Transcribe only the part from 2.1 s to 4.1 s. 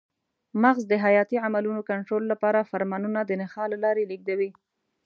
لپاره فرمانونه د نخاع له لارې